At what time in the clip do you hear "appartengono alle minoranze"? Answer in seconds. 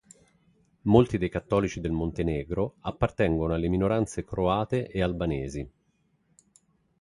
2.79-4.23